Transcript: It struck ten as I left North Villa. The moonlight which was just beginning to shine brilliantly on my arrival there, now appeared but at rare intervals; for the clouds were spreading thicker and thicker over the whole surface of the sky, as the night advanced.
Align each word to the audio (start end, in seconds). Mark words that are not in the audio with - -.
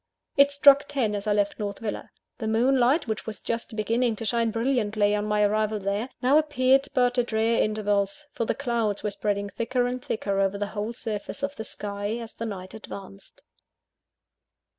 It 0.35 0.51
struck 0.51 0.87
ten 0.87 1.13
as 1.13 1.27
I 1.27 1.33
left 1.33 1.59
North 1.59 1.77
Villa. 1.77 2.09
The 2.39 2.47
moonlight 2.47 3.07
which 3.07 3.27
was 3.27 3.39
just 3.39 3.75
beginning 3.75 4.15
to 4.15 4.25
shine 4.25 4.49
brilliantly 4.49 5.13
on 5.13 5.25
my 5.25 5.43
arrival 5.43 5.79
there, 5.79 6.09
now 6.23 6.39
appeared 6.39 6.87
but 6.95 7.19
at 7.19 7.31
rare 7.31 7.61
intervals; 7.61 8.25
for 8.31 8.45
the 8.45 8.55
clouds 8.55 9.03
were 9.03 9.11
spreading 9.11 9.49
thicker 9.51 9.85
and 9.85 10.03
thicker 10.03 10.39
over 10.39 10.57
the 10.57 10.65
whole 10.73 10.93
surface 10.93 11.43
of 11.43 11.55
the 11.55 11.63
sky, 11.63 12.15
as 12.17 12.33
the 12.33 12.47
night 12.47 12.73
advanced. 12.73 13.43